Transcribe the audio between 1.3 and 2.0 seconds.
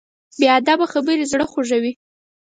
زړه خوږوي.